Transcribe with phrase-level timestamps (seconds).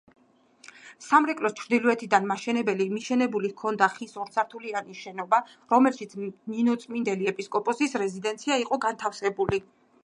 [1.07, 2.25] სამრეკლოს ჩრდილოეთიდან
[2.95, 5.43] მიშენებული ჰქონდა ხის ორსართულიანი შენობა,
[5.75, 9.65] რომელშიც ნინოწმინდელი ეპისკოპოსის რეზიდენცია იყო განთავსებული.